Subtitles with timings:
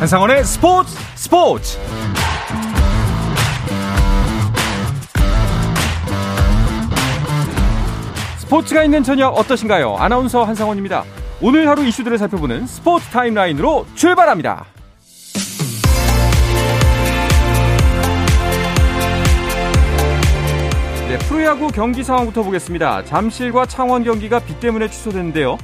[0.00, 1.78] 한상원의 스포츠 스포츠
[8.38, 9.96] 스포츠가 있는 저녁 어떠신가요?
[9.98, 11.04] 아나운서 한상원입니다.
[11.42, 14.64] 오늘 하루 이슈들을 살펴보는 스포츠 타임라인으로 출발합니다.
[21.08, 23.04] 네, 프로야구 경기 상황부터 보겠습니다.
[23.04, 25.58] 잠실과 창원 경기가 비 때문에 취소됐는데요.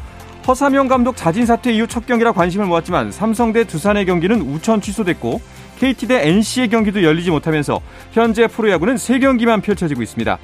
[0.46, 5.40] 허삼영 감독 자진 사퇴 이후 첫 경기라 관심을 모았지만 삼성 대 두산의 경기는 우천 취소됐고
[5.80, 7.80] KT 대 NC의 경기도 열리지 못하면서
[8.12, 10.38] 현재 프로야구는 3경기만 펼쳐지고 있습니다.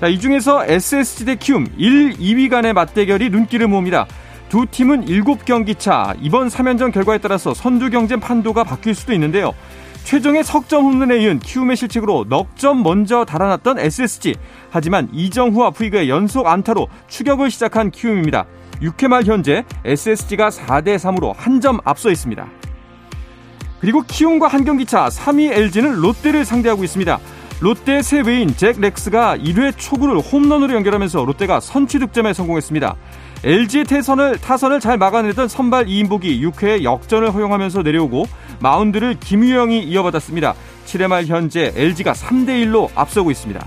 [0.00, 4.06] 자, 이 중에서 SSG 대 키움 1, 2위 간의 맞대결이 눈길을 모읍니다.
[4.50, 6.14] 두 팀은 7경기 차.
[6.20, 9.54] 이번 3연전 결과에 따라서 선두 경쟁 판도가 바뀔 수도 있는데요.
[10.04, 14.34] 최종의 석점 홈런에 이은 키움의 실책으로 넉 점 먼저 달아났던 SSG.
[14.70, 18.46] 하지만 이정후와 푸이그의 연속 안타로 추격을 시작한 키움입니다.
[18.82, 22.46] 6회 말 현재 SSG가 4대 3으로 한 점 앞서 있습니다.
[23.80, 27.18] 그리고 키움과 한 경기 차 3위 LG는 롯데를 상대하고 있습니다.
[27.60, 32.94] 롯데 새 외인 잭 렉스가 1회 초구를 홈런으로 연결하면서 롯데가 선취 득점에 성공했습니다.
[33.42, 38.26] LG의 태선을, 타선을 잘 막아내던 선발 이인복이 6회에 역전을 허용하면서 내려오고
[38.60, 40.54] 마운드를 김유영이 이어받았습니다.
[40.86, 43.64] 7회 말 현재 LG가 3대1로 앞서고 있습니다.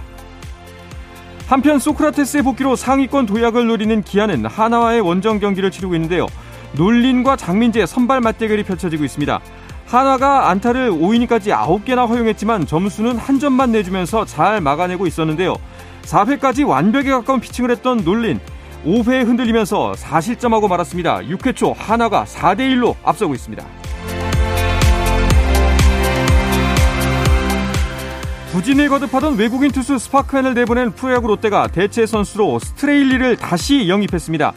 [1.52, 6.28] 한편 소크라테스의 복귀로 상위권 도약을 노리는 기아는 하나와의 원정 경기를 치르고 있는데요.
[6.78, 9.38] 놀린과 장민재의 선발 맞대결이 펼쳐지고 있습니다.
[9.86, 15.56] 하나가 안타를 5이닝까지 9개나 허용했지만 점수는 한 점만 내주면서 잘 막아내고 있었는데요.
[16.04, 18.40] 4회까지 완벽에 가까운 피칭을 했던 놀린
[18.86, 21.18] 5회에 흔들리면서 4실점하고 말았습니다.
[21.18, 23.81] 6회 초 하나가 4대1로 앞서고 있습니다.
[28.52, 34.52] 부진을 거듭하던 외국인 투수 스파크맨을 내보낸 프로야구 롯데가 대체 선수로 스트레일리를 다시 영입했습니다.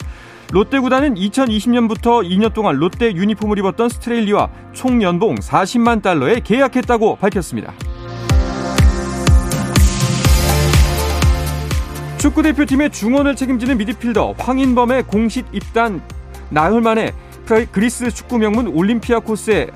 [0.50, 7.72] 롯데 구단은 2020년부터 2년 동안 롯데 유니폼을 입었던 스트레일리와 총 연봉 40만 달러에 계약했다고 밝혔습니다.
[12.18, 16.02] 축구 대표팀의 중원을 책임지는 미드필더 황인범의 공식 입단
[16.50, 17.12] 나흘 만에
[17.70, 19.70] 그리스 축구 명문 올림피아코스의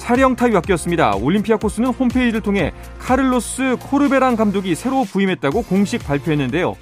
[0.00, 1.16] 사령탑이 바뀌었습니다.
[1.16, 6.74] 올림피아코스는 홈페이지를 통해 카를로스 코르베란 감독이 새로 부임했다고 공식 발표했는데요.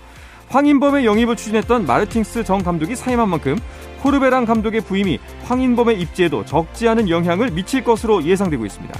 [0.48, 3.58] 황인범의 영입을 추진했던 마르팅스 전 감독이 사임한 만큼
[4.02, 8.98] 코르베란 감독의 부임이 황인범의 입지에도 적지 않은 영향을 미칠 것으로 예상되고 있습니다.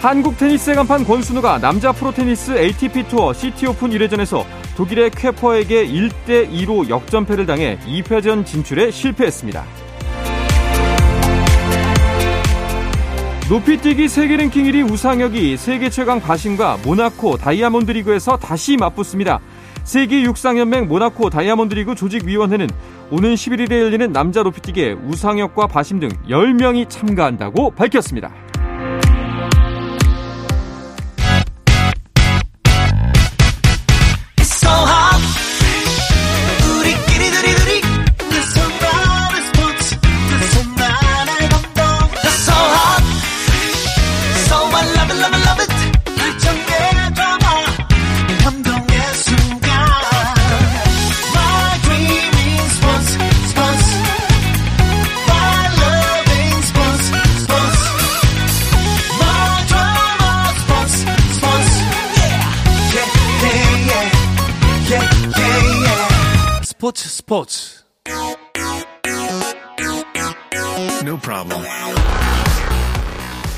[0.00, 4.44] 한국 테니스의 간판 권순우가 남자 프로 테니스 ATP 투어 시티 오픈 1회전에서
[4.76, 9.89] 독일의 쾌퍼에게 1대2로 역전패를 당해 2회전 진출에 실패했습니다.
[13.50, 19.40] 높이뛰기 세계 랭킹 1위 우상혁이 세계 최강 바신과 모나코 다이아몬드 리그에서 다시 맞붙습니다.
[19.82, 22.68] 세계 육상연맹 모나코 다이아몬드 리그 조직위원회는
[23.10, 28.30] 오는 11일에 열리는 남자 높이뛰기에 우상혁과 바심 등 10명이 참가한다고 밝혔습니다.
[67.30, 67.84] 스포츠
[71.04, 71.64] No problem.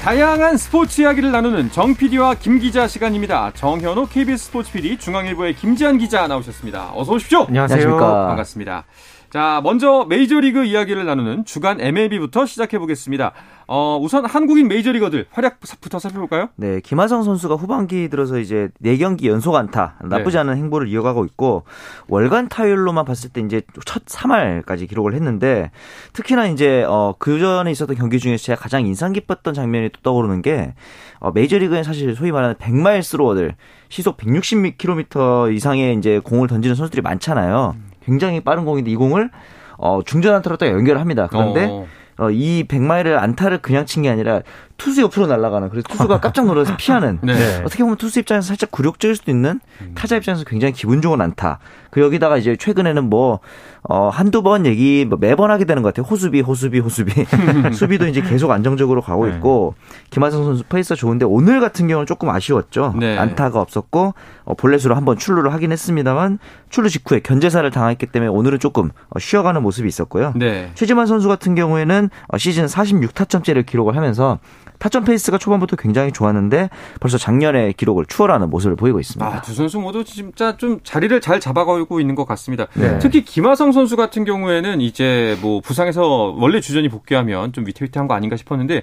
[0.02, 3.52] 다양한 스포츠 이야기를 나누는 정 PD와 김 기자 시간입니다.
[3.54, 6.92] 정현호 KBS 스포츠 PD, 중앙일보의 김지한 기자 나오셨습니다.
[6.94, 7.46] 어서 오십시오.
[7.48, 7.96] 안녕하세요.
[7.96, 8.84] 반갑습니다.
[9.32, 13.32] 자, 먼저 메이저리그 이야기를 나누는 주간 MLB부터 시작해 보겠습니다.
[13.66, 16.50] 어, 우선 한국인 메이저리거들 활약부터 살펴볼까요?
[16.56, 20.40] 네, 김하성 선수가 후반기 들어서 이제 4경기 연속 안타, 나쁘지 네.
[20.40, 21.62] 않은 행보를 이어가고 있고,
[22.08, 25.70] 월간 타율로만 봤을 때 이제 첫 3할까지 기록을 했는데,
[26.12, 30.42] 특히나 이제, 어, 그 전에 있었던 경기 중에서 제가 가장 인상 깊었던 장면이 또 떠오르는
[30.42, 30.74] 게,
[31.20, 33.54] 어, 메이저리그에 사실 소위 말하는 100마일 스로어들,
[33.88, 37.91] 시속 160km 이상의 이제 공을 던지는 선수들이 많잖아요.
[38.04, 39.30] 굉장히 빠른 공인데 이 공을
[39.78, 41.26] 어, 중전 안타로 딱 연결을 합니다.
[41.30, 41.86] 그런데 어.
[42.18, 44.42] 어, 이 100마일을 안타를 그냥 친 게 아니라
[44.76, 47.62] 투수 옆으로 날아가는 그래서 투수가 깜짝 놀라서 피하는 네.
[47.64, 49.92] 어떻게 보면 투수 입장에서 살짝 굴욕적일 수도 있는 음.
[49.94, 51.58] 타자 입장에서 굉장히 기분 좋은 안타.
[51.90, 53.40] 그 여기다가 이제 최근에는 뭐
[53.82, 56.08] 어, 한두 번 얘기 뭐 매번 하게 되는 것 같아요.
[56.08, 57.12] 호수비, 호수비, 호수비.
[57.74, 59.34] 수비도 이제 계속 안정적으로 가고 네.
[59.34, 59.74] 있고
[60.10, 62.94] 김하성 선수 페이스가 좋은데 오늘 같은 경우는 조금 아쉬웠죠.
[62.98, 63.18] 네.
[63.18, 64.14] 안타가 없었고
[64.44, 66.38] 어, 볼넷으로 한번 출루를 하긴 했습니다만
[66.70, 70.32] 출루 직후에 견제사를 당했기 때문에 오늘은 조금 어, 쉬어가는 모습이 있었고요.
[70.36, 70.70] 네.
[70.74, 74.38] 최지만 선수 같은 경우에는 어, 시즌 46타점째를 기록을 하면서
[74.82, 76.68] 타점 페이스가 초반부터 굉장히 좋았는데
[76.98, 79.24] 벌써 작년의 기록을 추월하는 모습을 보이고 있습니다.
[79.24, 82.66] 아, 두 선수 모두 진짜 좀 자리를 잘 잡아가고 있는 것 같습니다.
[82.74, 82.98] 네.
[82.98, 88.36] 특히 김하성 선수 같은 경우에는 이제 뭐 부상에서 원래 주전이 복귀하면 좀 위태위태한 거 아닌가
[88.36, 88.82] 싶었는데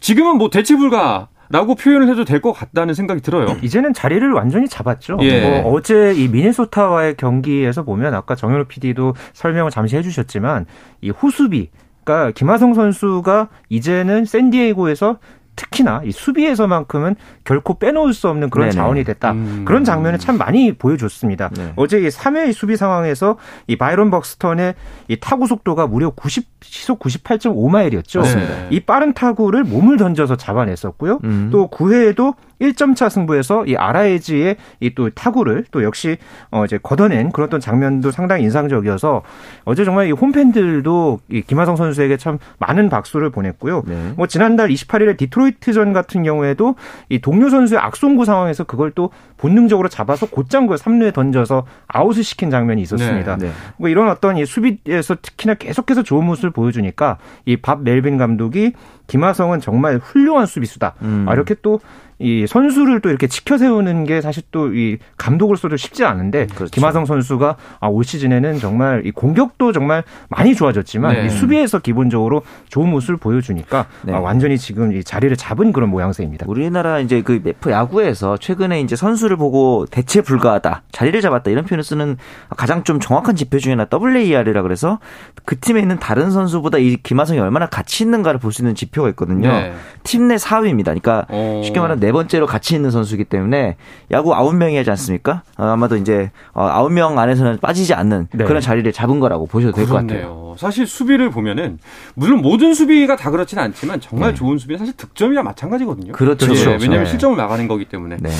[0.00, 3.46] 지금은 뭐 대체 불가 라고 표현을 해도 될 것 같다는 생각이 들어요.
[3.62, 5.18] 이제는 자리를 완전히 잡았죠.
[5.20, 5.60] 예.
[5.62, 10.66] 뭐 어제 이 미네소타와의 경기에서 보면 아까 정현우 PD도 설명을 잠시 해주셨지만
[11.02, 11.70] 이 호수비
[12.04, 15.18] 그러니까 김하성 선수가 이제는 샌디에이고에서
[15.54, 17.14] 특히나 이 수비에서만큼은
[17.44, 18.74] 결코 빼놓을 수 없는 그런 네네.
[18.74, 19.32] 자원이 됐다.
[19.32, 19.64] 음.
[19.66, 21.50] 그런 장면을 참 많이 보여줬습니다.
[21.50, 21.72] 네.
[21.76, 24.74] 어제 이 3회 수비 상황에서 이 바이런 벅스턴의
[25.08, 28.22] 이 타구 속도가 무려 90 시속 98.5마일이었죠.
[28.22, 28.68] 네.
[28.70, 31.20] 이 빠른 타구를 몸을 던져서 잡아냈었고요.
[31.24, 31.48] 음.
[31.52, 36.18] 또 9회에도 1점 차 승부에서 이 아라에지의 이 또 타구를 또 역시
[36.50, 39.22] 어 이제 걷어낸 그런 어떤 장면도 상당히 인상적이어서
[39.64, 43.82] 어제 정말 이 홈팬들도 이 김하성 선수에게 참 많은 박수를 보냈고요.
[43.86, 44.12] 네.
[44.16, 46.74] 뭐 지난달 28일에 디트로이트전 같은 경우에도
[47.08, 52.50] 이 동료 선수의 악송구 상황에서 그걸 또 본능적으로 잡아서 곧장 그 3루에 던져서 아웃을 시킨
[52.50, 53.36] 장면이 있었습니다.
[53.38, 53.46] 네.
[53.46, 53.52] 네.
[53.78, 58.72] 뭐 이런 어떤 이 수비에서 특히나 계속해서 좋은 모습을 보여주니까 이 밥 멜빈 감독이
[59.06, 60.94] 김하성은 정말 훌륭한 수비수다.
[61.02, 61.26] 음.
[61.28, 61.80] 아, 이렇게 또
[62.18, 66.70] 이 선수를 또 이렇게 지켜 세우는 게 사실 또 이 감독으로서도 쉽지 않은데 그렇죠.
[66.70, 71.26] 김하성 선수가 아, 올 시즌에는 정말 이 공격도 정말 많이 좋아졌지만 네.
[71.26, 74.12] 이 수비에서 기본적으로 좋은 모습을 보여주니까 네.
[74.14, 76.46] 아, 완전히 지금 이 자리를 잡은 그런 모양새입니다.
[76.48, 82.16] 우리나라 이제 그 야구에서 최근에 이제 선수를 보고 대체 불가하다, 자리를 잡았다 이런 표현을 쓰는
[82.56, 84.98] 가장 좀 정확한 지표 중에 하나 WAR이라 그래서
[85.44, 89.48] 그 팀에 있는 다른 선수보다 이 김하성이 얼마나 가치 있는가를 볼 수 있는 지표가 있거든요.
[89.50, 89.72] 네.
[90.04, 90.84] 팀내 4위입니다.
[90.84, 91.62] 그러니까 오.
[91.64, 93.76] 쉽게 말하면 네 번째로 가치 있는 선수이기 때문에
[94.10, 95.42] 야구 9명이 하지 않습니까?
[95.56, 98.44] 어, 아마도 이제 9명 어, 안에서는 빠지지 않는 네.
[98.44, 100.54] 그런 자리를 잡은 거라고 보셔도 될 것 같아요.
[100.58, 101.78] 사실 수비를 보면은
[102.14, 104.34] 물론 모든 수비가 다 그렇지는 않지만 정말 네.
[104.34, 106.12] 좋은 수비는 사실 득점이랑 마찬가지거든요.
[106.12, 106.46] 그렇죠.
[106.46, 106.70] 네, 그렇죠.
[106.82, 108.18] 왜냐하면 실점을 막아낸 거기 때문에.
[108.20, 108.30] 네.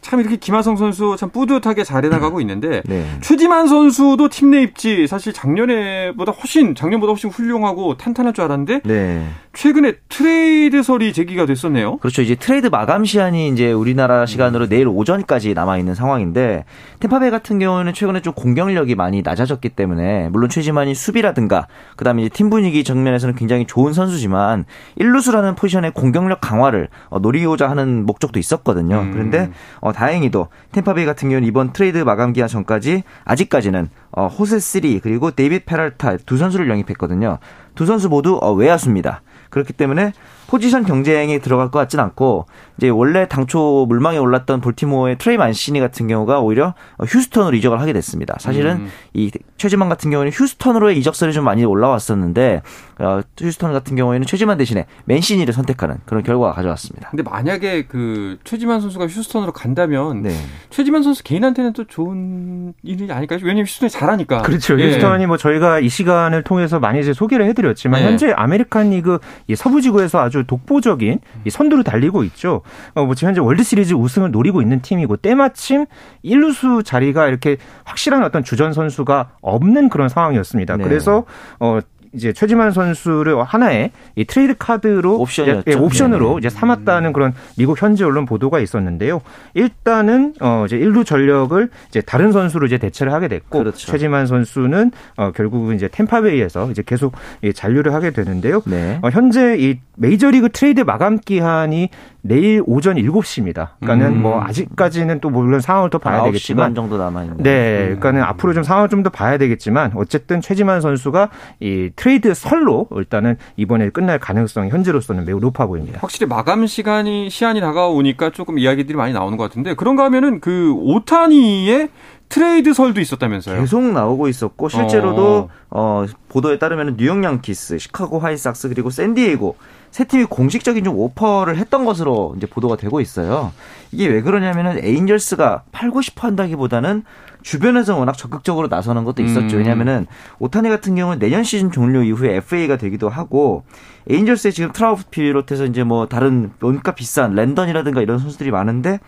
[0.00, 3.06] 참 이렇게 김하성 선수 참 뿌듯하게 잘해 나가고 있는데 네.
[3.20, 9.26] 최지만 선수도 팀 내 입지 사실 작년에보다 훨씬 작년보다 훨씬 훌륭하고 탄탄할 줄 알았는데 네.
[9.54, 11.96] 최근에 트레이드설이 제기가 됐었네요.
[11.98, 12.20] 그렇죠.
[12.22, 16.64] 이제 트레이드 마감 시한이 이제 우리나라 시간으로 내일 오전까지 남아 있는 상황인데
[17.00, 21.66] 템파베이 같은 경우는 최근에 좀 공격력이 많이 낮아졌기 때문에 물론 최지만이 수비라든가
[21.96, 24.64] 그다음에 팀 분위기 측면에서는 굉장히 좋은 선수지만
[24.98, 29.00] 1루수라는 포지션의 공격력 강화를 어, 노리고자 하는 목적도 있었거든요.
[29.00, 29.10] 음.
[29.12, 29.50] 그런데
[29.80, 35.30] 어, 다행히도 템파베이 같은 경우는 이번 트레이드 마감 기한 전까지 아직까지는 어, 호세 시리 그리고
[35.30, 37.38] 데이빗 페랄타 두 선수를 영입했거든요.
[37.74, 39.22] 두 선수 모두 어, 외야수입니다.
[39.50, 40.12] 그렇기 때문에
[40.46, 42.46] 포지션 경쟁에 들어갈 것 같진 않고
[42.76, 48.36] 이제 원래 당초 물망에 올랐던 볼티모어의 트레이 만시니 같은 경우가 오히려 휴스턴으로 이적을 하게 됐습니다.
[48.38, 48.90] 사실은 음.
[49.14, 52.62] 이 최지만 같은 경우는 휴스턴으로의 이적설이 좀 많이 올라왔었는데
[53.02, 57.10] 어, 휴스턴 같은 경우에는 최지만 대신에 맨시니를 선택하는 그런 결과가 가져왔습니다.
[57.10, 60.30] 근데 만약에 그 최지만 선수가 휴스턴으로 간다면 네.
[60.70, 63.40] 최지만 선수 개인한테는 또 좋은 일이 아닐까요?
[63.42, 64.42] 왜냐면 휴스턴이 잘하니까.
[64.42, 64.78] 그렇죠.
[64.80, 64.88] 예.
[64.88, 68.06] 휴스턴이 뭐 저희가 이 시간을 통해서 많이 이제 소개를 해드렸지만 네.
[68.06, 72.62] 현재 아메리칸 리그 이 서부지구에서 아주 독보적인 이 선두를 달리고 있죠.
[72.94, 75.86] 어, 뭐 지금 현재 월드 시리즈 우승을 노리고 있는 팀이고 때마침
[76.24, 80.76] 1루수 자리가 이렇게 확실한 어떤 주전 선수가 없는 그런 상황이었습니다.
[80.76, 80.84] 네.
[80.84, 81.24] 그래서
[81.58, 81.80] 어
[82.14, 85.70] 이제 최지만 선수를 하나의 이 트레이드 카드로 옵션이었죠.
[85.70, 86.38] 예, 옵션으로 네.
[86.38, 89.22] 이제 삼았다는 그런 미국 현지 언론 보도가 있었는데요.
[89.54, 93.90] 일단은 어 이제 일루 전력을 이제 다른 선수로 이제 대체를 하게 됐고 그렇죠.
[93.90, 98.62] 최지만 선수는 어 결국은 이제 템파베이에서 이제 계속 예, 잔류를 하게 되는데요.
[98.66, 98.98] 네.
[99.02, 101.88] 어 현재 이 메이저리그 트레이드 마감 기한이
[102.22, 103.70] 내일 오전 7시입니다.
[103.80, 104.22] 그러니까는 음.
[104.22, 107.36] 뭐 아직까지는 또 물론 상황을 더 봐야 되겠지만 정도 남아 있는.
[107.42, 107.82] 네.
[107.84, 108.24] 그러니까는 음.
[108.24, 113.90] 앞으로 좀 상황을 좀 더 봐야 되겠지만 어쨌든 최지만 선수가 이 트레이드 설로 일단은 이번에
[113.90, 115.98] 끝날 가능성이 현재로서는 매우 높아 보입니다.
[116.00, 121.90] 확실히 마감 시간이 시한이 다가오니까 조금 이야기들이 많이 나오는 것 같은데 그런가 하면은 그 오타니의
[122.28, 123.60] 트레이드설도 있었다면서요?
[123.60, 129.56] 계속 나오고 있었고 실제로도 어, 어 보도에 따르면 뉴욕 양키스, 시카고 화이삭스 그리고 샌디에이고
[129.92, 133.52] 세 팀이 공식적인 좀 오퍼를 했던 것으로 이제 보도가 되고 있어요.
[133.92, 137.04] 이게 왜 그러냐면은 에인절스가 팔고 싶어 한다기보다는
[137.42, 139.56] 주변에서 워낙 적극적으로 나서는 것도 있었죠.
[139.56, 139.58] 음.
[139.58, 140.06] 왜냐면은
[140.38, 143.64] 오타니 같은 경우는 내년 시즌 종료 이후에 FA가 되기도 하고
[144.08, 148.98] 에인절스에 지금 트라웃 비롯해서 이제 뭐 다른 뭔가 비싼 랜던이라든가 이런 선수들이 많은데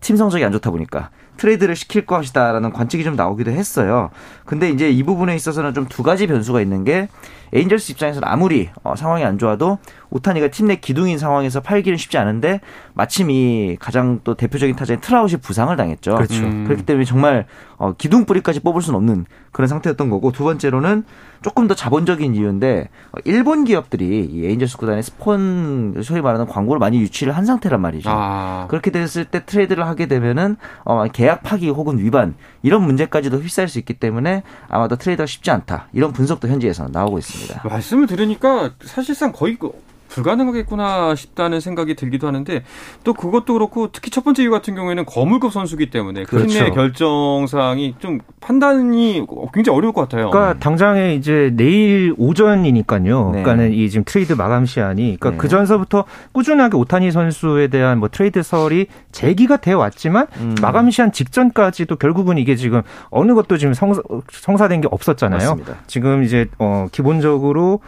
[0.00, 4.10] 팀 성적이 안 좋다 보니까 트레이드를 시킬 것이다라는 관측이 좀 나오기도 했어요.
[4.44, 7.08] 근데 이제 이 부분에 있어서는 좀 두 가지 변수가 있는 게
[7.52, 9.78] 에인절스 입장에서는 아무리 어, 상황이 안 좋아도
[10.10, 12.60] 오타니가 팀 내 기둥인 상황에서 팔기는 쉽지 않은데
[12.94, 16.16] 마침 이 가장 또 대표적인 타자인 트라웃이 부상을 당했죠.
[16.16, 16.42] 그렇죠.
[16.44, 16.64] 음.
[16.64, 17.46] 그렇기 때문에 정말
[17.78, 21.04] 어, 기둥 뿌리까지 뽑을 수는 없는 그런 상태였던 거고 두 번째로는
[21.42, 27.00] 조금 더 자본적인 이유인데 어, 일본 기업들이 이 에인절스 구단의 스폰 소위 말하는 광고를 많이
[27.00, 28.10] 유치를 한 상태란 말이죠.
[28.12, 28.66] 아.
[28.68, 33.80] 그렇게 됐을 때 트레이드를 하게 되면은 어, 계약 파기 혹은 위반 이런 문제까지도 휩싸일 수
[33.80, 37.68] 있기 때문에 아마도 트레이드가 쉽지 않다 이런 분석도 현지에서 나오고 있습니다.
[37.68, 39.72] 말씀을 들으니까 사실상 거의 그
[40.16, 42.62] 불가능하겠구나 싶다는 생각이 들기도 하는데
[43.04, 46.48] 또 그것도 그렇고 특히 첫 번째 이유 같은 경우에는 거물급 선수기 때문에 그렇죠.
[46.48, 50.30] 팀의 결정상이 좀 판단이 굉장히 어려울 것 같아요.
[50.30, 53.30] 그러니까 당장에 이제 내일 오전이니까요.
[53.32, 53.42] 네.
[53.42, 55.36] 그러니까는 이 지금 트레이드 마감 시한이 그러니까 네.
[55.36, 60.54] 그 전서부터 꾸준하게 오타니 선수에 대한 뭐 트레이드설이 제기가 돼 왔지만 음.
[60.62, 63.94] 마감 시한 직전까지도 결국은 이게 지금 어느 것도 지금 성,
[64.30, 65.38] 성사된 게 없었잖아요.
[65.38, 65.74] 맞습니다.
[65.86, 67.80] 지금 이제 어 기본적으로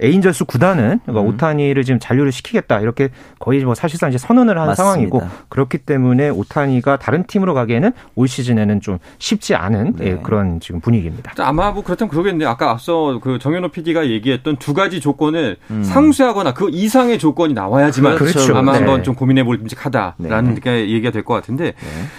[0.00, 1.28] 에인절스 구단은 그러니까 음.
[1.34, 4.82] 오타니를 지금 잔류를 시키겠다 이렇게 거의 뭐 사실상 이제 선언을 한 맞습니다.
[4.82, 10.06] 상황이고 그렇기 때문에 오타니가 다른 팀으로 가기에는 올 시즌에는 좀 쉽지 않은 네.
[10.06, 11.32] 예, 그런 지금 분위기입니다.
[11.38, 12.48] 아마 뭐 그렇다면 그러겠네요.
[12.48, 15.82] 아까 앞서 그 정현호 PD가 얘기했던 두 가지 조건을 음.
[15.84, 18.56] 상쇄하거나 그 이상의 조건이 나와야지만 그렇죠.
[18.56, 18.78] 아마 네.
[18.78, 20.80] 한번 좀 고민해 볼 끔찍하다라는 네.
[20.88, 21.72] 얘기가 될 것 같은데 네.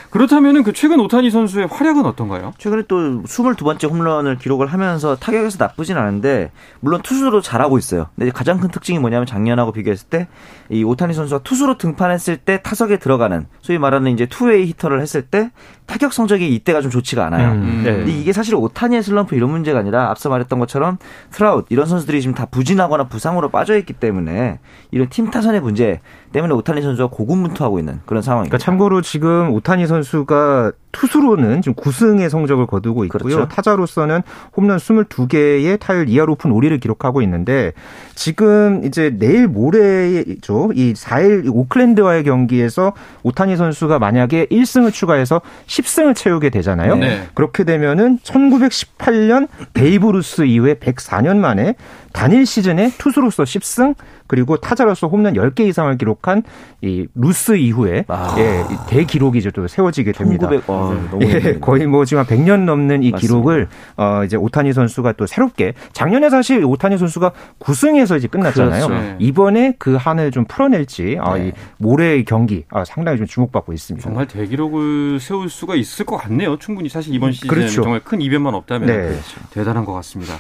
[0.09, 2.53] 그렇다면은 그 최근 오타니 선수의 활약은 어떤가요?
[2.57, 8.07] 최근에 또 22번째 홈런을 기록을 하면서 타격에서 나쁘진 않은데 물론 투수로 잘하고 잘하고 있어요.
[8.15, 10.27] 근데 가장 큰 특징이 뭐냐면 작년하고 비교했을 때
[10.69, 15.51] 이 오타니 선수가 투수로 등판했을 때 타석에 들어가는 소위 말하는 이제 two-way hitter를 했을 때
[15.85, 17.51] 타격 성적이 이때가 좀 좋지가 않아요.
[17.51, 17.97] 음, 네.
[17.97, 20.97] 근데 이게 사실 오타니의 슬럼프 이런 문제가 아니라 앞서 말했던 것처럼
[21.31, 26.01] 트라웃 이런 선수들이 지금 다 부진하거나 부상으로 빠져 있기 때문에 이런 팀 타선의 문제
[26.35, 28.57] 때문에 오타니 선수가 고군분투하고 있는 그런 상황입니다.
[28.57, 33.23] 그러니까 참고로 지금 오타니 선수가 투수로는 지금 9승의 성적을 거두고 있고요.
[33.23, 33.47] 그렇죠.
[33.47, 34.21] 타자로서는
[34.55, 37.71] 홈런 22개의 타율 2할 5푼 5리를 기록하고 있는데
[38.15, 40.71] 지금 이제 내일 모레죠.
[40.73, 46.95] 이 4일 오클랜드와의 경기에서 오타니 선수가 만약에 1승을 추가해서 10승을 채우게 되잖아요.
[46.95, 47.27] 네.
[47.33, 51.75] 그렇게 되면은 1918년 베이브루스 이후에 104년 만에
[52.13, 53.95] 단일 시즌에 투수로서 10승
[54.27, 56.43] 그리고 타자로서 홈런 10개 이상을 기록 한
[56.85, 58.35] 이 루스 이후에 아.
[58.37, 60.47] 예, 대기록이 또 세워지게 됩니다.
[60.47, 63.17] 1900, 와, 예, 거의 뭐 지금 100년 넘는 이 맞습니다.
[63.17, 63.67] 기록을
[63.97, 68.87] 어 이제 오타니 선수가 또 새롭게 작년에 사실 오타니 선수가 9승에서 이제 끝났잖아요.
[68.87, 69.15] 그렇죠.
[69.19, 71.41] 이번에 그 한을 좀 풀어낼지 아, 네.
[71.41, 74.03] 아, 이 모레의 경기 아, 상당히 좀 주목받고 있습니다.
[74.07, 76.57] 정말 대기록을 세울 수가 있을 것 같네요.
[76.57, 77.81] 충분히 사실 이번 시즌 그렇죠.
[77.81, 79.17] 정말 큰 이변만 없다면 네.
[79.51, 80.35] 대단한 것 같습니다.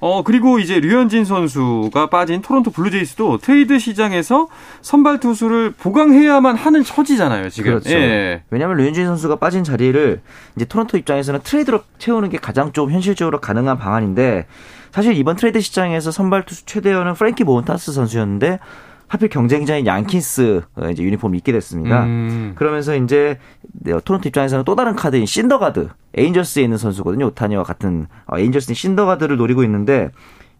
[0.00, 4.48] 어, 그리고 이제 류현진 선수가 빠진 토론토 블루제이스도 트레이드 시장에서
[4.80, 7.72] 선발 투수를 보강해야만 하는 처지잖아요, 지금.
[7.72, 7.90] 그렇죠.
[7.90, 8.42] 예.
[8.50, 10.20] 왜냐하면 류현진 선수가 빠진 자리를
[10.56, 14.46] 이제 토론토 입장에서는 트레이드로 채우는 게 가장 좀 현실적으로 가능한 방안인데
[14.92, 18.58] 사실 이번 트레이드 시장에서 선발 투수 최대어는 프랭키 몬타스 선수였는데
[19.08, 22.04] 하필 경쟁자인 양키스 어, 이제 유니폼을 입게 됐습니다.
[22.04, 22.52] 음.
[22.54, 23.38] 그러면서 이제
[23.72, 27.26] 네, 토론토 입장에서는 또 다른 카드인 신더가드 에인절스에 있는 선수거든요.
[27.26, 30.10] 오타니와 같은 어, 에인절스인 신더가드를 노리고 있는데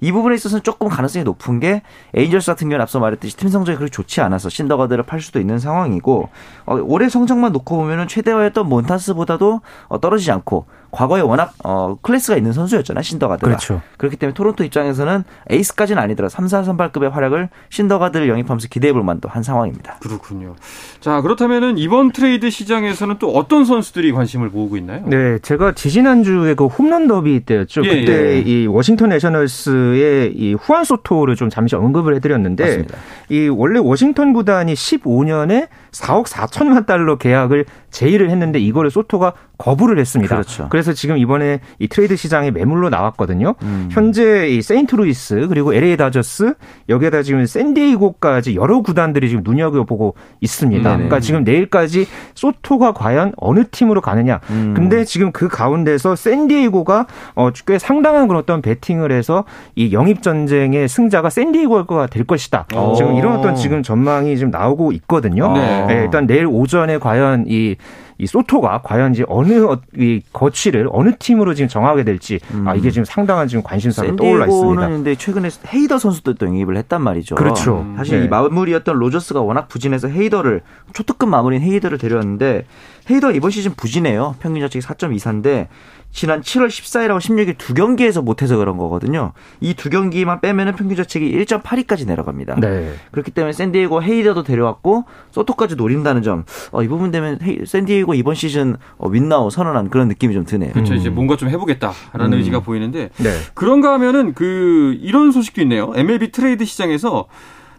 [0.00, 1.82] 이 부분에 있어서는 조금 가능성이 높은 게
[2.14, 6.28] 에인절스 같은 경우는 앞서 말했듯이 팀 성적이 그렇게 좋지 않아서 신더가드를 팔 수도 있는 상황이고
[6.66, 12.52] 어, 올해 성적만 놓고 보면은 최대어였던 몬타스보다도 어, 떨어지지 않고 과거에 워낙 어, 클래스가 있는
[12.52, 13.82] 선수였잖아요 신더가드가 그렇죠.
[13.98, 19.28] 그렇기 때문에 토론토 입장에서는 에이스까지는 아니더라 3, 4 선발급의 활약을 신더가드를 영입하면서 기대해 볼 만도
[19.28, 19.96] 한 상황입니다.
[20.00, 20.56] 그렇군요.
[21.00, 25.02] 자 그렇다면은 이번 트레이드 시장에서는 또 어떤 선수들이 관심을 모으고 있나요?
[25.06, 27.84] 네, 제가 지지난주에 그 홈런 더비 때였죠.
[27.84, 28.38] 예, 그때 예.
[28.40, 32.98] 이 워싱턴 내셔널스의 이 후안 소토를 좀 잠시 언급을 해 드렸는데 맞습니다.
[33.28, 35.68] 이 원래 워싱턴 구단이 15년에
[35.98, 40.36] 4억 4천만 달러 계약을 제의를 했는데 이거를 소토가 거부를 했습니다.
[40.36, 40.68] 그렇죠.
[40.70, 43.54] 그래서 지금 이번에 이 트레이드 시장에 매물로 나왔거든요.
[43.62, 43.88] 음.
[43.90, 46.54] 현재 이 세인트루이스 그리고 LA 다저스
[46.88, 50.82] 여기에다 지금 샌디에이고까지 여러 구단들이 지금 눈여겨보고 있습니다.
[50.82, 50.96] 네네.
[50.96, 54.40] 그러니까 지금 내일까지 소토가 과연 어느 팀으로 가느냐.
[54.50, 54.74] 음.
[54.76, 60.88] 근데 지금 그 가운데서 샌디에이고가 어, 꽤 상당한 그런 어떤 베팅을 해서 이 영입 전쟁의
[60.88, 62.66] 승자가 샌디에이고가 될 것이다.
[62.76, 62.94] 오.
[62.94, 65.52] 지금 이런 어떤 지금 전망이 지금 나오고 있거든요.
[65.52, 65.86] 네.
[65.88, 67.76] 네, 일단 내일 오전에 과연 이
[68.20, 72.66] 이 소토가 과연 이제 어느 어, 이 거취를 어느 팀으로 지금 정하게 될지 음.
[72.66, 74.88] 아 이게 지금 상당한 지금 관심사가 떠올라 있습니다.
[74.88, 77.36] 근데 최근에 헤이더 선수도 또 영입을 했단 말이죠.
[77.36, 77.86] 그렇죠.
[77.96, 78.24] 사실 네.
[78.24, 80.62] 이 마무리였던 로저스가 워낙 부진해서 헤이더를
[80.94, 82.66] 초특급 마무리인 헤이더를 데려왔는데
[83.08, 84.34] 헤이더 이번 시즌 부진해요.
[84.40, 85.68] 평균 자책이 4.24인데
[86.10, 89.32] 지난 7월 14일하고 16일 두 경기에서 못해서 그런 거거든요.
[89.60, 92.56] 이 두 경기만 빼면은 평균 자책이 1.82까지 내려갑니다.
[92.56, 92.94] 네.
[93.12, 96.44] 그렇기 때문에 샌디에고 헤이더도 데려왔고 소토까지 노린다는 점.
[96.72, 100.44] 어, 이 부분 되면 헤이, 샌디에고 이번 시즌 어, win now 선언한 그런 느낌이 좀
[100.44, 100.72] 드네요.
[100.72, 100.94] 그렇죠.
[100.94, 101.14] 이제 음.
[101.14, 102.38] 뭔가 좀 해보겠다라는 음.
[102.38, 103.30] 의지가 보이는데 네.
[103.54, 105.92] 그런가 하면은 그 이런 소식도 있네요.
[105.94, 107.26] MLB 트레이드 시장에서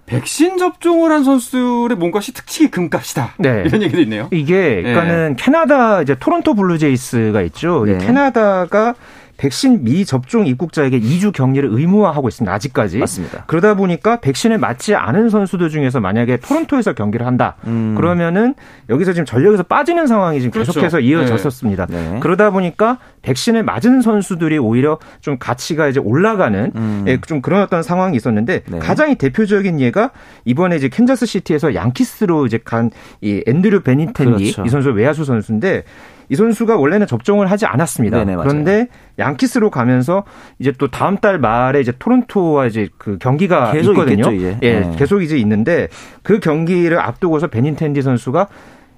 [0.09, 3.35] 백신 접종을 한 선수들의 시 특징이 금값이다.
[3.37, 3.63] 네.
[3.65, 4.27] 이런 얘기도 있네요.
[4.31, 5.43] 이게 그러니까는 네.
[5.43, 7.85] 캐나다 이제 토론토 블루제이스가 있죠.
[7.85, 7.97] 네.
[7.99, 8.95] 캐나다가
[9.39, 12.53] 백신 미접종 입국자에게 2주 격리를 의무화하고 있습니다.
[12.53, 12.98] 아직까지.
[13.00, 13.46] 맞습니다.
[13.48, 17.55] 그러다 보니까 백신을 맞지 않은 선수들 중에서 만약에 토론토에서 경기를 한다.
[17.65, 17.96] 음.
[17.96, 18.53] 그러면은
[18.89, 20.74] 여기서 지금 전력에서 빠지는 상황이 지금 그렇죠.
[20.74, 21.86] 계속해서 이어졌었습니다.
[21.88, 22.12] 네.
[22.12, 22.19] 네.
[22.19, 27.05] 그러다 보니까 백신을 맞은 선수들이 오히려 좀 가치가 이제 올라가는 음.
[27.08, 28.79] 예, 좀 그런 어떤 상황이 있었는데 네.
[28.79, 30.12] 가장 대표적인 예가
[30.46, 32.91] 이번에 이제 캔자스 시티에서 양키스로 이제 간
[33.22, 34.63] 이 앤드류 베닌텐디 그렇죠.
[34.65, 35.84] 이 선수 외야수 선수인데
[36.29, 38.24] 이 선수가 원래는 접종을 하지 않았습니다.
[38.24, 40.24] 네네, 그런데 양키스로 가면서
[40.59, 44.31] 이제 또 다음 달 말에 이제 토론토와 이제 그 경기가 있거든요.
[44.31, 44.95] 있겠죠, 예, 네.
[44.98, 45.88] 계속 이제 있는데
[46.24, 48.48] 그 경기를 앞두고서 베닌텐디 선수가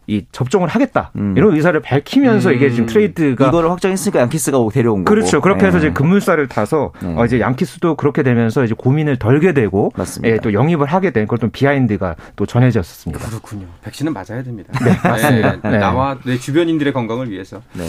[0.08, 1.34] 이 접종을 하겠다 음.
[1.36, 2.56] 이런 의사를 밝히면서 음.
[2.56, 5.88] 이게 지금 트레이드가 이거를 확정했으니까 양키스가 데려온 거고 그렇죠 그렇게 해서 네.
[5.88, 7.16] 이제 급물살을 타서 네.
[7.18, 9.92] 어 이제 양키스도 그렇게 되면서 이제 고민을 덜게 되고
[10.24, 13.28] 예, 또 영입을 하게 된 그런 또 behind가 또 전해졌습니다.
[13.28, 13.66] 그렇군요.
[13.84, 14.72] 백신은 맞아야 됩니다.
[14.84, 15.58] 네, 맞습니다.
[15.64, 17.62] 네, 나와 내 주변인들의 건강을 위해서.
[17.74, 17.84] 네.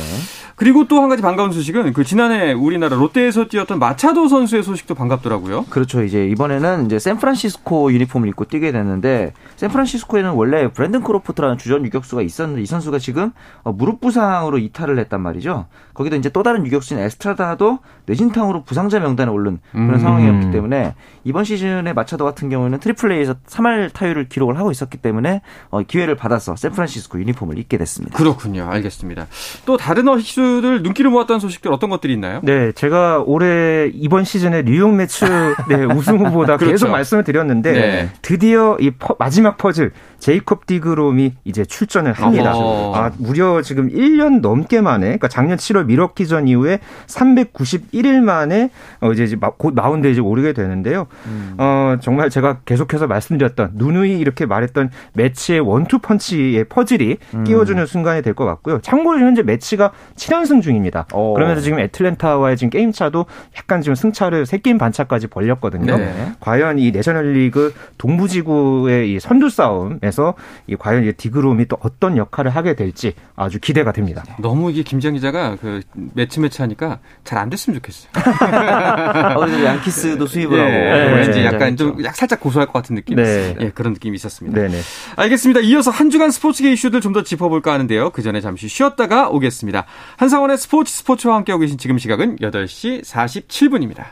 [0.57, 5.65] 그리고 또 한 가지 반가운 소식은 그 지난해 우리나라 롯데에서 뛰었던 마차도 선수의 소식도 반갑더라고요.
[5.69, 6.03] 그렇죠.
[6.05, 12.13] 이제 이번에는 이제 샌프란시스코 유니폼을 입고 뛰게 됐는데 샌프란시스코에는 원래 브랜든 크로포드라는 주전 유격 수
[12.13, 13.33] 선수가 있었는데 이 선수가 지금
[13.63, 15.67] 어, 무릎 부상으로 이탈을 했단 말이죠.
[15.95, 19.99] 거기도 이제 또 다른 유격수인 에스트라다도 뇌진탕으로 부상자 명단에 오른 그런 음.
[19.99, 20.95] 상황이었기 때문에
[21.25, 26.17] 이번 시즌에 마차도 같은 경우에는 트리플 A에서 3할 타율을 기록을 하고 있었기 때문에 어, 기회를
[26.17, 28.17] 받아서 샌프란시스코 유니폼을 입게 됐습니다.
[28.17, 28.69] 그렇군요.
[28.71, 29.27] 알겠습니다.
[29.67, 32.41] 또 다른 어시들 눈길을 모았던 소식들 어떤 것들이 있나요?
[32.43, 35.25] 네, 제가 올해 이번 시즌에 뉴욕 메츠
[35.69, 36.73] 네, 우승 후보다 그렇죠.
[36.73, 38.11] 계속 말씀을 드렸는데 네.
[38.23, 42.53] 드디어 이 퍼, 마지막 퍼즐 제이콥 디그롬이 이제 출전을 합니다.
[42.55, 48.71] 아, 무려 지금 1년 넘게 만에, 그러니까 작년 7월 밀워키전 이후에 391일 만에
[49.01, 51.07] 어 이제 곧 마운드에 이제 오르게 되는데요.
[51.27, 51.55] 음.
[51.59, 57.45] 어 정말 제가 계속해서 말씀드렸던 누누이 이렇게 말했던 메츠의 원투 펀치의 퍼즐이 음.
[57.45, 58.81] 끼워주는 순간이 될 것 같고요.
[58.81, 61.07] 참고로 현재 메츠가 7연승 중입니다.
[61.13, 61.35] 오.
[61.35, 63.27] 그러면서 지금 애틀랜타와의 지금 게임 차도
[63.59, 65.99] 약간 지금 승차를 세 게임 반차까지 벌렸거든요.
[65.99, 66.33] 네.
[66.41, 70.35] 과연 이 내셔널리그 동부지구의 이 선두 싸움에 과정에서
[70.67, 74.23] 이 과연 이 디그롬이 또 어떤 역할을 하게 될지 아주 기대가 됩니다.
[74.39, 78.11] 너무 이게 김지영 기자가 그 매치 매치 하니까 잘 안 됐으면 좋겠어요.
[79.37, 83.17] 어, 양키스도 수입을 네, 하고 왠지 네, 약간 좀 살짝 고소할 것 같은 느낌.
[83.17, 83.57] 네.
[83.61, 84.61] 예, 그런 느낌이 있었습니다.
[84.61, 84.81] 네네.
[85.17, 85.61] 알겠습니다.
[85.61, 88.09] 이어서 한 주간 스포츠계 이슈들 좀 더 짚어볼까 하는데요.
[88.11, 89.85] 그 전에 잠시 쉬었다가 오겠습니다.
[90.17, 94.05] 한상원의 스포츠 스포츠와 함께하고 계신 지금 시각은 8시 47분입니다.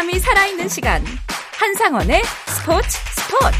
[0.00, 1.02] 짜릿함이 살아있는 시간.
[1.58, 3.58] 한상원의 스포츠 스포츠.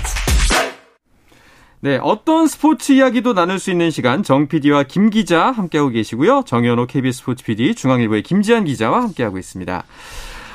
[1.81, 6.45] 네, 어떤 스포츠 이야기도 나눌 수 있는 시간 정 PD와 김 기자 함께하고 계시고요.
[6.47, 9.85] 정현호 KBS 스포츠 PD, 중앙일보의 김지한 기자와 함께하고 있습니다.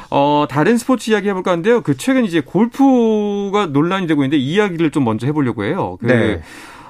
[0.09, 1.81] 어, 다른 스포츠 이야기 해볼까 하는데요.
[1.81, 5.97] 그 최근 이제 골프가 논란이 되고 있는데 이 이야기를 좀 먼저 해보려고 해요.
[5.99, 6.41] 그 네.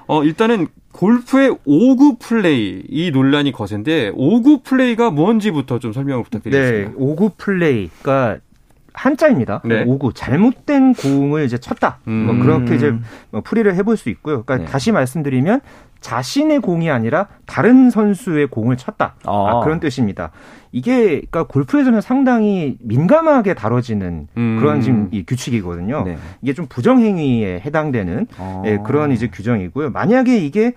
[0.07, 6.89] 어, 일단은 골프의 오구 플레이 이 논란이 거센데 오구 플레이가 뭔지부터 좀 설명을 부탁드리겠습니다.
[6.89, 8.37] 네, 오구 플레이가
[8.95, 9.61] 한자입니다.
[9.65, 9.83] 네.
[9.85, 11.99] 오구 잘못된 공을 이제 쳤다.
[12.03, 12.25] 뭐 음.
[12.25, 12.93] 뭐 그렇게 이제
[13.29, 14.43] 뭐 풀이를 해볼 수 있고요.
[14.43, 14.71] 그러니까 네.
[14.71, 15.61] 다시 말씀드리면
[15.99, 19.15] 자신의 공이 아니라 다른 선수의 공을 쳤다.
[19.25, 19.31] 아.
[19.31, 20.31] 아, 그런 뜻입니다.
[20.71, 24.57] 이게 그러니까 골프에서는 상당히 민감하게 다뤄지는 음.
[24.59, 26.03] 그런 지금 이 규칙이거든요.
[26.03, 26.17] 네.
[26.41, 28.63] 이게 좀 부정행위에 해당되는 아.
[28.65, 29.89] 예, 그런 이제 규정이고요.
[29.91, 30.73] 만약에 이게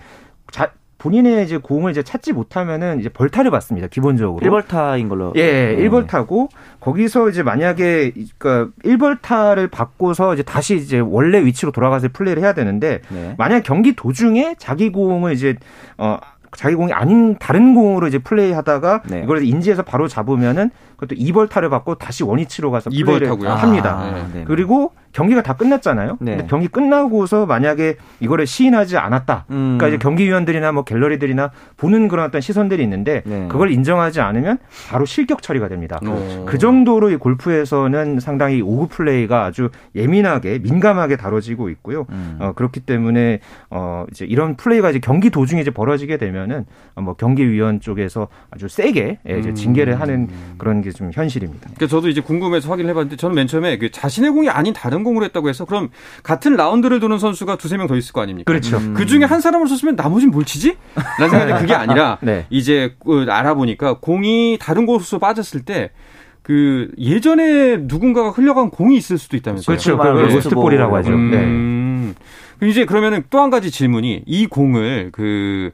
[0.50, 3.86] 자, 본인의 이제 공을 이제 찾지 못하면은 이제 벌타를 받습니다.
[3.86, 4.44] 기본적으로.
[4.44, 5.32] 1벌타인 걸로.
[5.36, 5.88] 예, 네.
[5.88, 6.48] 1벌타고
[6.80, 13.00] 거기서 이제 만약에 그러니까 1벌타를 받고서 이제 다시 이제 원래 위치로 돌아가서 플레이를 해야 되는데
[13.10, 13.34] 네.
[13.38, 15.56] 만약 경기 도중에 자기 공을 이제
[15.98, 16.18] 어
[16.56, 19.20] 자기 공이 아닌 다른 공으로 이제 플레이하다가 네.
[19.22, 23.98] 이걸 인지해서 바로 잡으면은 그것도 2벌타를 받고 다시 원위치로 가서 플레이를 합니다.
[23.98, 24.44] 아, 네, 네.
[24.46, 26.18] 그리고 경기가 다 끝났잖아요.
[26.20, 26.36] 네.
[26.36, 29.46] 근데 경기 끝나고서 만약에 이거를 시인하지 않았다.
[29.50, 29.78] 음.
[29.78, 33.46] 그러니까 이제 경기위원들이나 뭐 갤러리들이나 보는 그런 어떤 시선들이 있는데 네.
[33.48, 34.58] 그걸 인정하지 않으면
[34.90, 35.98] 바로 실격 처리가 됩니다.
[36.06, 36.44] 오.
[36.44, 42.06] 그 정도로 이 골프에서는 상당히 오구 플레이가 아주 예민하게 민감하게 다뤄지고 있고요.
[42.10, 42.36] 음.
[42.40, 47.80] 어, 그렇기 때문에 어 이제 이런 플레이가 이제 경기 도중에 이제 벌어지게 되면은 뭐 경기위원
[47.80, 50.28] 쪽에서 아주 세게 예, 이제 징계를 하는
[50.58, 51.60] 그런 게 좀 현실입니다.
[51.76, 55.24] 그러니까 저도 이제 궁금해서 확인을 해봤는데 저는 맨 처음에 그 자신의 공이 아닌 다른 공을
[55.24, 55.90] 했다고 해서 그럼
[56.22, 58.50] 같은 라운드를 도는 선수가 두세 명 더 있을 거 아닙니까?
[58.52, 58.76] 그렇죠.
[58.76, 58.94] 음.
[58.94, 60.76] 그 중에 한 사람을 썼으면 나머지는 뭘 치지?
[61.18, 62.46] 라는 생각이 그게 아니라 네.
[62.50, 69.66] 이제 그 알아보니까 공이 다른 곳으로 빠졌을 때그 예전에 누군가가 흘려간 공이 있을 수도 있다면서요.
[69.74, 69.96] 그렇죠.
[69.96, 71.10] 그걸 로스트볼이라고 하죠.
[71.12, 72.14] 음.
[72.60, 72.68] 네.
[72.68, 75.70] 이제 그러면은 또 한 가지 질문이 이 공을 그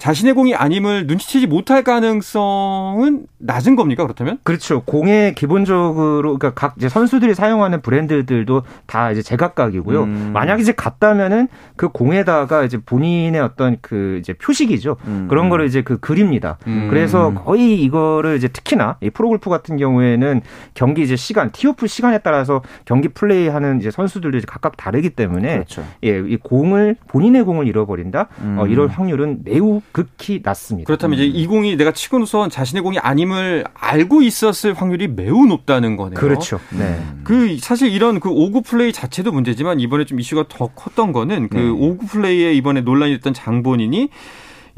[0.00, 4.38] 자신의 공이 아님을 눈치채지 못할 가능성은 낮은 겁니까 그렇다면?
[4.44, 4.80] 그렇죠.
[4.82, 10.02] 공에 기본적으로 그러니까 각 이제 선수들이 사용하는 브랜드들도 다 이제 제각각이고요.
[10.04, 10.30] 음.
[10.32, 14.96] 만약 이제 같다면은 그 공에다가 이제 본인의 어떤 그 이제 표식이죠.
[15.04, 15.26] 음.
[15.28, 16.56] 그런 거를 이제 그 그립니다.
[16.66, 16.86] 음.
[16.88, 20.40] 그래서 거의 이거를 이제 특히나 이 프로골프 같은 경우에는
[20.72, 25.84] 경기 이제 시간 티오프 시간에 따라서 경기 플레이하는 이제 선수들도 이제 각각 다르기 때문에 그렇죠.
[26.04, 28.28] 예, 이 공을 본인의 공을 잃어버린다.
[28.56, 30.86] 어, 이럴 확률은 매우 극히 낮습니다.
[30.86, 35.96] 그렇다면 이제 이 공이 내가 치고 나선 자신의 공이 아님을 알고 있었을 확률이 매우 높다는
[35.96, 36.18] 거네요.
[36.18, 36.60] 그렇죠.
[36.70, 37.02] 네.
[37.24, 41.56] 그 사실 이런 그 오구 플레이 자체도 문제지만 이번에 좀 이슈가 더 컸던 거는 그
[41.56, 41.68] 네.
[41.68, 44.10] 오구 플레이에 이번에 논란이 됐던 장본인이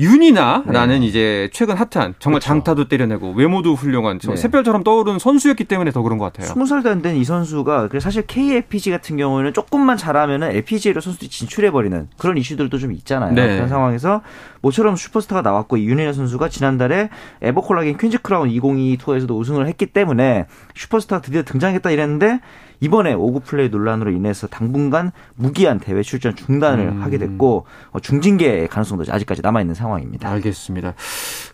[0.02, 1.06] 윤이나라는 네.
[1.06, 2.40] 이제 최근 핫한 정말 그렇죠.
[2.40, 4.36] 장타도 때려내고 외모도 훌륭한 네.
[4.36, 6.52] 샛별처럼 떠오르는 선수였기 때문에 더 그런 것 같아요.
[6.52, 12.36] 20살도 안 된 이 선수가 사실 KLPGA 같은 경우에는 조금만 잘하면은 LPGA로 선수들이 진출해버리는 그런
[12.36, 13.32] 이슈들도 좀 있잖아요.
[13.32, 13.54] 네.
[13.54, 14.22] 그런 상황에서
[14.60, 17.10] 모처럼 슈퍼스타가 나왔고 윤이나 선수가 지난달에
[17.42, 22.40] 에버콜라겐 퀸즈 크라운 2022 투어에서도 우승을 했기 때문에 슈퍼스타가 드디어 등장했다 이랬는데
[22.82, 27.02] 이번에 오구 플레이 논란으로 인해서 당분간 무기한 대회 출전 중단을 음.
[27.02, 30.28] 하게 됐고 어, 중징계 가능성도 아직까지 남아 있는 상황입니다.
[30.28, 30.94] 알겠습니다.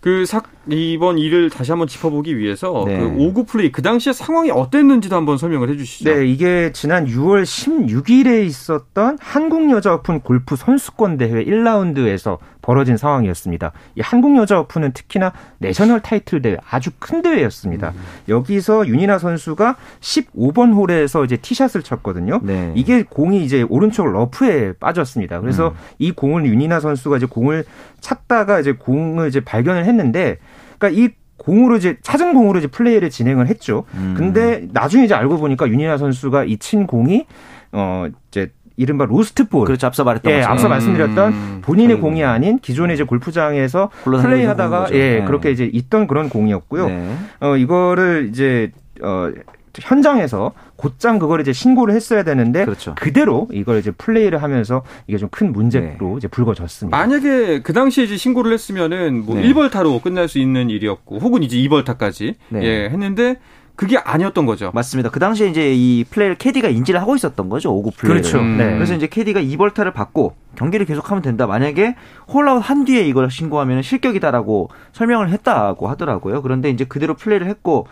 [0.00, 2.98] 그 사, 이번 일을 다시 한번 짚어보기 위해서 네.
[2.98, 6.10] 그 오구 플레이 그 당시에 상황이 어땠는지도 한번 설명을 해주시죠.
[6.10, 13.72] 네, 이게 지난 6월 16일에 있었던 한국 여자 오픈 골프 선수권 대회 1라운드에서 벌어진 상황이었습니다.
[13.96, 17.90] 이 한국 여자 오픈은 특히나 내셔널 타이틀 대회 아주 큰 대회였습니다.
[17.90, 18.00] 음.
[18.28, 22.40] 여기서 윤이나 선수가 15번 홀에서 이제 티샷을 쳤거든요.
[22.42, 22.72] 네.
[22.74, 25.40] 이게 공이 이제 오른쪽 러프에 빠졌습니다.
[25.40, 25.74] 그래서 음.
[25.98, 27.64] 이 공을 윤이나 선수가 이제 공을
[28.00, 30.38] 찾다가 이제 공을 이제 발견을 했는데
[30.78, 33.85] 그러니까 이 공으로 이제 찾은 공으로 이제 플레이를 진행을 했죠.
[33.94, 34.14] 음.
[34.16, 37.26] 근데 나중에 이제 알고 보니까 윤이나 선수가 이 친 공이
[37.72, 39.66] 어 이제 이른바 로스트 볼.
[39.66, 39.87] 그렇죠.
[39.88, 42.00] 앞서 말했던 예, 앞서 말씀드렸던 음, 본인의 음.
[42.00, 45.24] 공이 아닌 기존의 이제 골프장에서 플레이하다가 예, 네.
[45.24, 46.87] 그렇게 이제 있던 그런 공이었고요.
[46.88, 47.16] 네.
[47.40, 48.70] 어 이거를 이제
[49.02, 49.31] 어
[49.80, 52.94] 현장에서 곧장 그걸 이제 신고를 했어야 되는데 그렇죠.
[52.96, 56.14] 그대로 이걸 이제 플레이를 하면서 이게 좀 큰 문제로 네.
[56.16, 56.96] 이제 불거졌습니다.
[56.96, 59.42] 만약에 그 당시에 이제 신고를 했으면은 뭐 네.
[59.42, 62.62] 1벌타로 끝날 수 있는 일이었고 혹은 이제 2벌타까지 네.
[62.64, 63.36] 예, 했는데
[63.76, 64.72] 그게 아니었던 거죠.
[64.74, 65.08] 맞습니다.
[65.10, 67.72] 그 당시에 이제 이 플레이를 캐디가 인지를 하고 있었던 거죠.
[67.72, 68.22] 오구 플레이를.
[68.22, 68.40] 그렇죠.
[68.40, 68.56] 음.
[68.58, 68.74] 네.
[68.74, 71.46] 그래서 이제 캐디가 이벌타를 받고 경기를 계속하면 된다.
[71.46, 71.94] 만약에
[72.26, 76.42] 홀아웃 한 뒤에 이걸 신고하면 실격이다라고 설명을 했다고 하더라고요.
[76.42, 77.86] 그런데 이제 그대로 플레이를 했고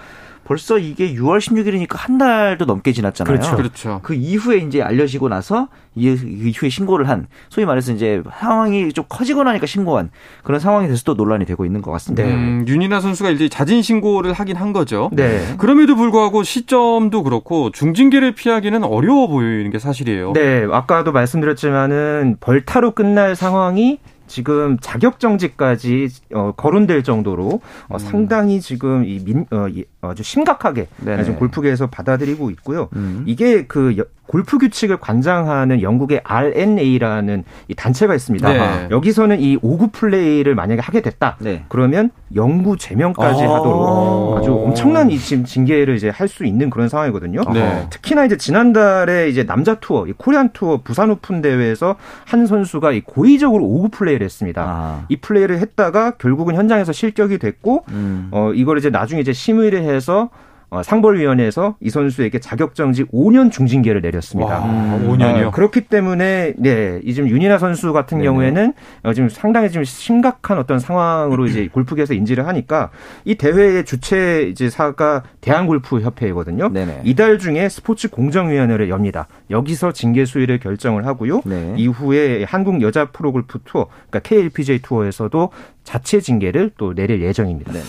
[0.46, 3.36] 벌써 이게 6월 16일이니까 한 달도 넘게 지났잖아요.
[3.36, 3.56] 그렇죠.
[3.56, 4.00] 그렇죠.
[4.04, 9.66] 그 이후에 이제 알려지고 나서 이후에 신고를 한 소위 말해서 이제 상황이 좀 커지고 나니까
[9.66, 10.10] 신고한
[10.44, 12.22] 그런 상황이 돼서 또 논란이 되고 있는 것 같습니다.
[12.22, 12.32] 네.
[12.32, 15.10] 음, 윤이나 선수가 이제 자진 신고를 하긴 한 거죠.
[15.12, 15.56] 네.
[15.58, 20.32] 그럼에도 불구하고 시점도 그렇고 중징계를 피하기는 어려워 보이는 게 사실이에요.
[20.34, 20.64] 네.
[20.70, 27.98] 아까도 말씀드렸지만은 벌타로 끝날 상황이 지금 자격정지까지 어, 거론될 정도로 어, 음.
[27.98, 29.66] 상당히 지금 이 민, 어,
[30.02, 32.88] 아주 심각하게 지금 골프계에서 받아들이고 있고요.
[32.94, 33.24] 음.
[33.26, 38.52] 이게 그 골프 규칙을 관장하는 영국의 R&A라는 이 단체가 있습니다.
[38.52, 38.88] 네.
[38.90, 41.36] 여기서는 이 오구 플레이를 만약에 하게 됐다.
[41.38, 41.64] 네.
[41.68, 46.88] 그러면 영구 제명까지 아~ 하도록 아주 엄청난 이 지금 징계를 이제 할 수 있는 그런
[46.88, 47.42] 상황이거든요.
[47.54, 47.86] 네.
[47.88, 53.00] 특히나 이제 지난달에 이제 남자 투어, 이 코리안 투어 부산 오픈 대회에서 한 선수가 이
[53.02, 54.62] 고의적으로 오구 플레이 를 했습니다.
[54.62, 55.04] 아.
[55.08, 58.28] 이 플레이를 했다가 결국은 현장에서 실격이 됐고 음.
[58.30, 60.30] 어 이걸 이제 나중에 이제 심의를 해서
[60.68, 64.58] 어, 상벌위원회에서 이 선수에게 자격정지 5년 중징계를 내렸습니다.
[64.58, 65.46] 와, 5년이요?
[65.46, 68.28] 어, 그렇기 때문에 네, 이 지금 윤이나 선수 같은 네네.
[68.28, 68.72] 경우에는
[69.04, 72.90] 어, 지금 상당히 지금 심각한 어떤 상황으로 이제 골프계에서 인지를 하니까
[73.24, 76.70] 이 대회의 주최 이제 사가 대한골프협회이거든요.
[76.70, 77.02] 네네.
[77.04, 79.28] 이달 중에 스포츠 공정위원회를 엽니다.
[79.50, 81.42] 여기서 징계 수위를 결정을 하고요.
[81.44, 81.74] 네.
[81.76, 85.50] 이후에 한국 여자 프로골프 투어, 그러니까 KLPJ 투어에서도
[85.84, 87.72] 자체 징계를 또 내릴 예정입니다.
[87.72, 87.80] 네.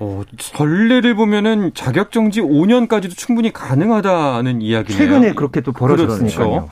[0.00, 4.98] 어, 전례를 보면은 자격 정지 5년까지도 충분히 가능하다는 이야기네요.
[4.98, 6.48] 최근에 그렇게 또 벌어졌으니까요.
[6.50, 6.68] 그렇죠.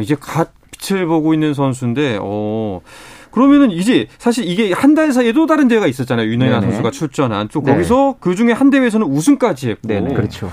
[0.00, 2.80] 이제 갓 빛을 보고 있는 선수인데 어
[3.30, 6.26] 그러면은 이제 사실 이게 한 달 사이에 또 다른 대회가 있었잖아요.
[6.28, 7.48] 윤영현 선수가 출전한.
[7.48, 8.18] 또 거기서 네.
[8.20, 9.88] 그 중에 한 대회에서는 우승까지 했고.
[9.88, 10.14] 네네.
[10.14, 10.50] 그렇죠.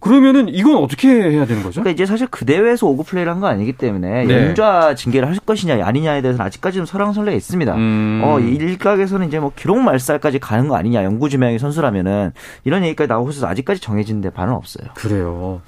[0.00, 1.80] 그러면은 이건 어떻게 해야 되는 거죠?
[1.80, 4.34] 그러니까 이제 사실 그 대회에서 오구 플레이를 한 거 아니기 때문에 네.
[4.48, 7.74] 연좌 징계를 할 것이냐 아니냐에 대해서는 아직까지는 설왕설래가 있습니다.
[7.74, 8.20] 음.
[8.24, 12.32] 어 일각에서는 이제 뭐 기록 말살까지 가는 거 아니냐 영구지명의 선수라면은
[12.64, 14.88] 이런 얘기까지 나오고 있어서 아직까지 정해진 데 바는 없어요.
[14.94, 15.62] 그래요.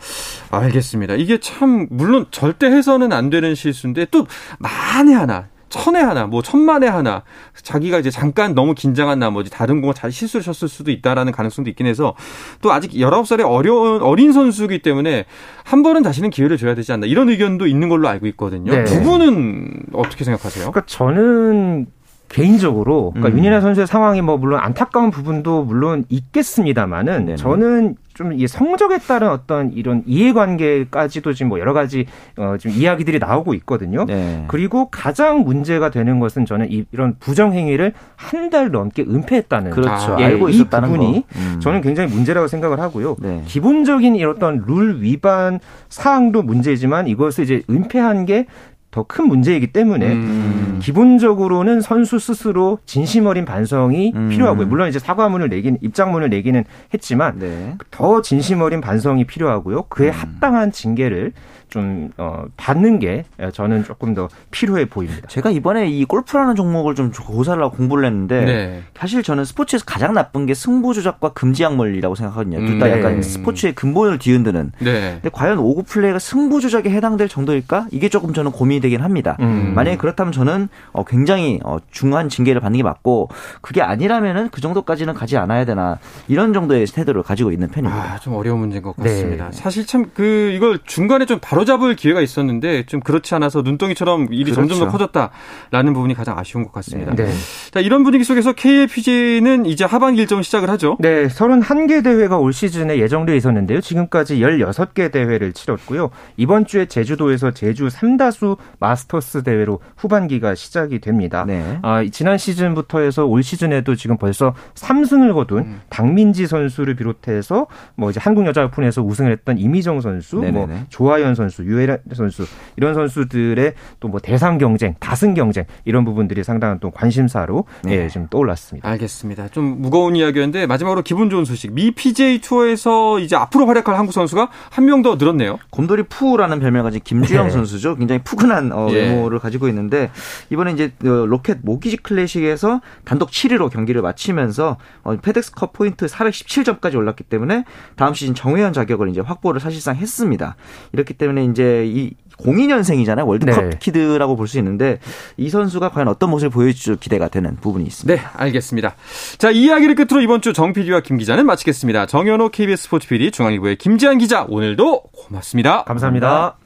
[0.51, 1.15] 알겠습니다.
[1.15, 4.27] 이게 참 물론 절대 해서는 안 되는 실수인데 또
[4.59, 7.23] 만에 하나 천에 하나, 뭐 천만에 하나,
[7.55, 11.87] 자기가 이제 잠깐 너무 긴장한 나머지 다른 공을 잘 실수를 쳤을 수도 있다라는 가능성도 있긴
[11.87, 12.15] 해서
[12.61, 15.25] 또 아직 19살의 어려운, 어린 선수이기 때문에
[15.65, 18.73] 한 번은 다시는 기회를 줘야 되지 않나 이런 의견도 있는 걸로 알고 있거든요.
[18.73, 18.85] 네.
[18.85, 20.71] 두 분은 어떻게 생각하세요?
[20.71, 21.87] 그러니까 저는
[22.29, 23.39] 개인적으로 그러니까 음.
[23.39, 27.37] 윤희나 선수의 상황이 뭐 물론 안타까운 부분도 물론 있겠습니다만은 네네.
[27.37, 32.07] 저는 좀 이 성적에 따른 어떤 이런 이해관계까지도 지금 뭐 여러 가지
[32.37, 34.05] 어 지금 이야기들이 나오고 있거든요.
[34.05, 34.45] 네.
[34.49, 40.17] 그리고 가장 문제가 되는 것은 저는 이, 이런 부정 행위를 한 달 넘게 은폐했다는 그렇죠.
[40.19, 41.61] 예, 알고 이 부분이 음.
[41.61, 43.15] 저는 굉장히 문제라고 생각을 하고요.
[43.21, 43.45] 네.
[43.47, 48.47] 기본적인 이런 어떤 룰 위반 사항도 문제지만 이것을 이제 은폐한 게
[48.91, 50.79] 더 큰 문제이기 때문에 음.
[50.83, 54.29] 기본적으로는 선수 스스로 진심 어린 반성이 음.
[54.31, 54.67] 필요하고요.
[54.67, 57.77] 물론 이제 사과문을 내긴 입장문을 내기는 했지만 네.
[57.91, 59.85] 더 진심 어린 반성이 필요하고요.
[59.89, 60.13] 그에 음.
[60.13, 61.33] 합당한 징계를
[61.71, 65.27] 좀 어, 받는 게 저는 조금 더 필요해 보입니다.
[65.29, 68.83] 제가 이번에 이 골프라는 종목을 좀 고사를 하고 공부를 했는데 네.
[68.99, 72.59] 사실 저는 스포츠에서 가장 나쁜 게 승부 조작과 금지 약물이라고 생각하거든요.
[72.67, 72.99] 둘다 음, 네.
[72.99, 74.73] 약간 스포츠의 근본을 뒤흔드는.
[74.81, 75.13] 네.
[75.23, 77.87] 근데 과연 오구 플레이가 승부 조작에 해당될 정도일까?
[77.93, 79.37] 이게 조금 저는 고민이 되긴 합니다.
[79.41, 79.73] 음.
[79.75, 83.29] 만약에 그렇다면 저는 어, 굉장히 어, 중한 징계를 받는 게 맞고
[83.61, 88.15] 그게 아니라면은 그 정도까지는 가지 않아야 되나 이런 정도의 태도를 가지고 있는 편입니다.
[88.15, 89.51] 아, 좀 어려운 문제인 것 같습니다.
[89.51, 89.57] 네.
[89.57, 94.45] 사실 참 그 이걸 중간에 좀 바로 바로잡을 기회가 있었는데 좀 그렇지 않아서 눈덩이처럼 일이
[94.53, 94.69] 그렇죠.
[94.69, 97.15] 점점 더 커졌다라는 부분이 가장 아쉬운 것 같습니다.
[97.15, 97.31] 네.
[97.71, 100.97] 자, 이런 분위기 속에서 KLPG는 이제 하반기 일정 시작을 하죠.
[101.01, 103.81] 네, 31개 대회가 올 시즌에 예정되어 있었는데요.
[103.81, 106.11] 지금까지 16개 대회를 치렀고요.
[106.37, 111.45] 이번 주에 제주도에서 제주 삼다수 마스터스 대회로 후반기가 시작이 됩니다.
[111.47, 111.79] 네.
[111.83, 115.81] 아, 지난 시즌부터 해서 올 시즌에도 지금 벌써 3승을 거둔 음.
[115.91, 120.67] 박민지 선수를 비롯해서 뭐 이제 한국 여자 오픈에서 우승을 했던 이미정 선수, 뭐 네네네.
[120.67, 126.05] 뭐 조하연 선수 선수, 유해란 선수 이런 선수들의 또 뭐 대상 경쟁, 다승 경쟁 이런
[126.05, 127.93] 부분들이 상당한 또 관심사로 네.
[128.05, 128.89] 예, 지금 떠올랐습니다.
[128.89, 129.49] 알겠습니다.
[129.51, 131.73] 좀 무거운 이야기였는데 마지막으로 기분 좋은 소식.
[131.73, 135.59] 미 PJ 투어에서 이제 앞으로 활약할 한국 선수가 한 명 더 늘었네요.
[135.71, 137.51] 곰돌이 푸라는 별명 가진 김주영 네.
[137.51, 137.95] 선수죠.
[137.97, 138.95] 굉장히 푸근한 어, 예.
[138.97, 140.11] 외모를 가지고 있는데
[140.51, 147.25] 이번에 이제 어, 로켓 모기지 클래식에서 단독 7위로 경기를 마치면서 어, 페덱스컵 포인트 417점까지 올랐기
[147.25, 147.65] 때문에
[147.97, 150.57] 다음 시즌 정회원 자격을 이제 확보를 사실상 했습니다.
[150.93, 153.27] 이렇기 때문에 이제 이 02년생이잖아요.
[153.27, 153.71] 월드컵 네.
[153.79, 154.99] 키드라고 볼 수 있는데
[155.37, 158.21] 이 선수가 과연 어떤 모습을 보여줄 기대가 되는 부분이 있습니다.
[158.23, 158.95] 네, 알겠습니다.
[159.39, 162.07] 자, 이 이야기를 끝으로 이번 주 정 PD와 김 기자는 마치겠습니다.
[162.07, 165.85] 정현호 KBS 스포츠 PD, 중앙일보의 김지한 기자, 오늘도 고맙습니다.
[165.85, 166.57] 감사합니다.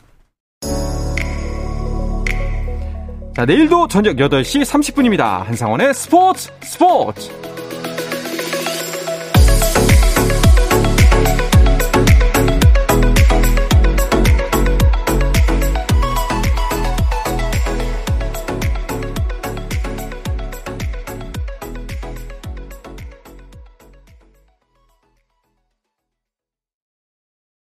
[3.36, 5.42] 자, 내일도 저녁 8시 30분입니다.
[5.44, 7.53] 한상원의 스포츠 스포츠!